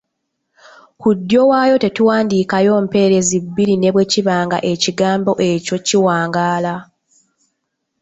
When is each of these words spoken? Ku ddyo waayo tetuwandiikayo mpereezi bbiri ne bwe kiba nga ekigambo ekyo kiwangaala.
Ku 0.99 1.09
ddyo 1.17 1.41
waayo 1.49 1.75
tetuwandiikayo 1.83 2.73
mpereezi 2.85 3.37
bbiri 3.45 3.75
ne 3.77 3.89
bwe 3.93 4.03
kiba 4.11 4.35
nga 4.45 4.57
ekigambo 4.71 5.31
ekyo 5.51 5.77
kiwangaala. 5.85 6.73